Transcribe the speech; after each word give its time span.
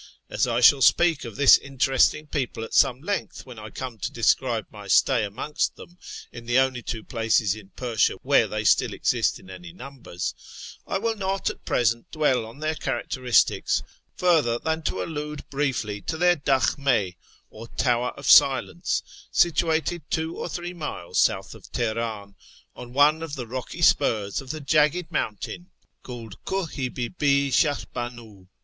As 0.31 0.47
I 0.47 0.61
shall 0.61 0.81
speak 0.81 1.25
of 1.25 1.35
this 1.35 1.59
interesting 1.59 2.25
people 2.25 2.63
at 2.63 2.73
some 2.73 3.01
length 3.03 3.45
when 3.45 3.59
I 3.59 3.69
come 3.69 3.99
to 3.99 4.11
describe 4.11 4.65
my 4.71 4.87
stay 4.87 5.23
amongst 5.23 5.75
them 5.75 5.99
in 6.31 6.47
the 6.47 6.57
only 6.57 6.81
two 6.81 7.03
places 7.03 7.53
in 7.53 7.69
Persia 7.75 8.15
where 8.23 8.47
they 8.47 8.63
still 8.63 8.95
exist 8.95 9.37
in 9.39 9.47
any 9.47 9.71
numbers, 9.71 10.33
I 10.87 10.97
will 10.97 11.15
not 11.15 11.51
at 11.51 11.65
present 11.65 12.09
dwell 12.09 12.47
on 12.47 12.57
their 12.57 12.73
characteristics 12.73 13.83
further 14.15 14.57
than 14.57 14.81
to 14.85 15.03
allude 15.03 15.03
88 15.03 15.03
A 15.03 15.13
YEAR 15.13 15.27
AAWNGST 15.27 15.37
THE 15.37 15.45
PERSIANS 15.45 15.83
hvielly 15.83 16.05
to 16.07 16.17
their 16.17 16.35
dal 16.35 16.59
]nm\ 16.61 17.15
or 17.51 17.67
"tower 17.67 18.09
of 18.17 18.25
silence," 18.25 19.03
situated 19.31 20.01
two 20.09 20.35
or 20.35 20.49
three 20.49 20.73
miles 20.73 21.19
south 21.19 21.53
of 21.53 21.71
Telier;'m, 21.71 22.33
ou 22.75 22.87
one 22.89 23.21
of 23.21 23.33
tlie 23.33 23.51
rocky 23.51 23.83
spurs 23.83 24.41
of 24.41 24.49
the 24.49 24.61
jagged 24.61 25.11
mountain 25.11 25.69
called 26.01 26.43
Kuli 26.43 26.87
i 26.87 26.89
l]ib{ 26.89 27.49
Shahrb; 27.51 27.85
inu. 27.95 28.47